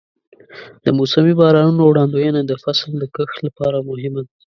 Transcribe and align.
د 0.83 0.85
موسمي 0.99 1.33
بارانونو 1.41 1.81
وړاندوینه 1.85 2.41
د 2.45 2.51
فصل 2.63 2.89
د 2.97 3.03
کښت 3.15 3.37
لپاره 3.47 3.77
مهمه 3.89 4.21
ده. 4.27 4.33